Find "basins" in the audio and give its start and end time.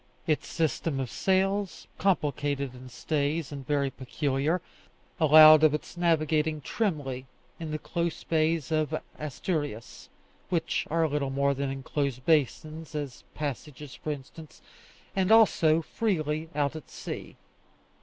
12.25-12.95